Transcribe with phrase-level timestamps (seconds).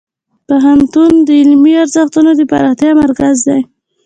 [0.47, 3.59] پوهنتون د علمي ارزښتونو د پراختیا مرکز دی.